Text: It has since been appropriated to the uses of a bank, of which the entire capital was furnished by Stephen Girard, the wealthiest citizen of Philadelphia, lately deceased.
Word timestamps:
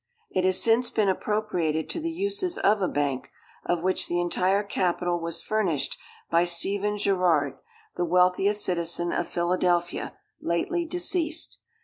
It 0.31 0.45
has 0.45 0.59
since 0.59 0.89
been 0.89 1.09
appropriated 1.09 1.87
to 1.91 1.99
the 1.99 2.09
uses 2.09 2.57
of 2.57 2.81
a 2.81 2.87
bank, 2.87 3.29
of 3.67 3.83
which 3.83 4.07
the 4.07 4.19
entire 4.19 4.63
capital 4.63 5.19
was 5.19 5.43
furnished 5.43 5.95
by 6.31 6.43
Stephen 6.43 6.97
Girard, 6.97 7.59
the 7.97 8.05
wealthiest 8.05 8.65
citizen 8.65 9.11
of 9.11 9.27
Philadelphia, 9.27 10.17
lately 10.41 10.87
deceased. 10.87 11.59